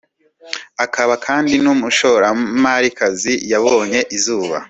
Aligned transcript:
akaba 0.85 1.13
kandi 1.25 1.53
n’umushoramarikazi 1.63 3.33
yabonye 3.51 3.99
izuba 4.17 4.55